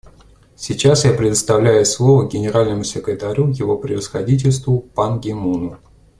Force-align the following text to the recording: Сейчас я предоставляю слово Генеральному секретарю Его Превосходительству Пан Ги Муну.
Сейчас 0.55 1.05
я 1.05 1.13
предоставляю 1.13 1.85
слово 1.85 2.27
Генеральному 2.27 2.83
секретарю 2.83 3.49
Его 3.49 3.77
Превосходительству 3.77 4.79
Пан 4.81 5.19
Ги 5.19 5.31
Муну. 5.33 5.77